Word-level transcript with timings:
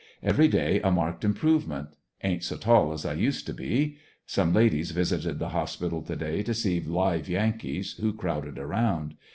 Every 0.23 0.47
day 0.47 0.81
a 0.81 0.89
marked 0.89 1.23
improve 1.23 1.67
ment. 1.67 1.89
Ain't 2.23 2.43
so 2.43 2.57
tall 2.57 2.91
as 2.91 3.05
I 3.05 3.13
"used 3.13 3.45
to 3.45 3.53
was." 3.53 3.89
Some 4.25 4.51
ladies 4.51 4.89
visited 4.89 5.37
the 5.37 5.49
hospital 5.49 6.01
to 6.01 6.15
day 6.15 6.41
to 6.41 6.55
see 6.55 6.79
live 6.81 7.29
Yankees, 7.29 7.93
who 8.01 8.11
crowded 8.11 8.57
around. 8.57 9.13